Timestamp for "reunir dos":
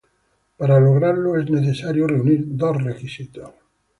2.07-2.75